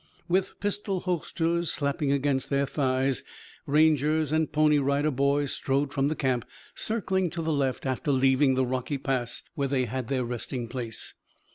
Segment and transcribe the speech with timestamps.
[0.27, 3.23] With pistol holsters slapping against their thighs,
[3.67, 6.43] Rangers and Pony Rider Boys strode from the camp,
[6.73, 11.13] circling to the left after leaving the rocky pass where they had their resting place.